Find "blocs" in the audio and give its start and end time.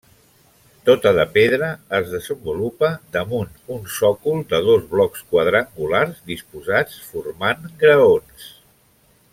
4.95-5.23